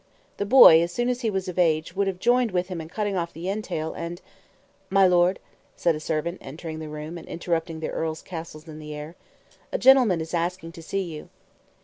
[0.37, 2.89] The boy, as soon as he was of age, would have joined with him in
[2.89, 4.19] cutting off the entail, and
[4.89, 5.37] "My lord,"
[5.75, 9.13] said a servant entering the room and interrupting the earl's castles in the air,
[9.71, 11.29] "a gentleman is asking to see you."